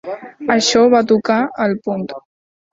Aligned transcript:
Això 0.53 0.81
va 0.95 1.03
tocar 1.13 1.39
el 1.69 1.79
punt. 1.87 2.11